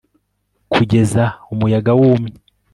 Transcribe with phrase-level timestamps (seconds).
[0.73, 1.23] kugeza
[1.53, 2.31] umuyaga wumye